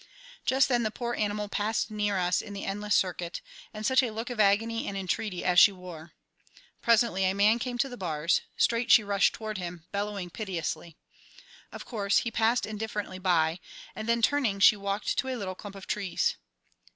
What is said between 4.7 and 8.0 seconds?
and entreaty as she wore! Presently a man came to the